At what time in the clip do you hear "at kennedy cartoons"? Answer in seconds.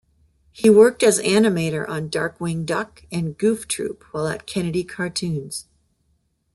4.29-5.67